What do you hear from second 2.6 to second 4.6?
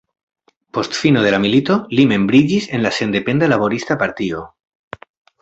en la Sendependa Laborista Partio.